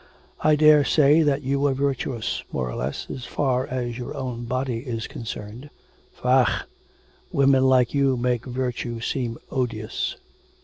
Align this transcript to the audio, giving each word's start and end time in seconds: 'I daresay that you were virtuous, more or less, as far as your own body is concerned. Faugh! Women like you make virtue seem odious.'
'I 0.39 0.55
daresay 0.55 1.21
that 1.21 1.43
you 1.43 1.59
were 1.59 1.75
virtuous, 1.75 2.43
more 2.51 2.67
or 2.71 2.75
less, 2.75 3.07
as 3.11 3.25
far 3.25 3.67
as 3.67 3.99
your 3.99 4.17
own 4.17 4.45
body 4.45 4.77
is 4.77 5.05
concerned. 5.05 5.69
Faugh! 6.11 6.63
Women 7.31 7.65
like 7.65 7.93
you 7.93 8.17
make 8.17 8.47
virtue 8.47 8.99
seem 8.99 9.37
odious.' 9.51 10.15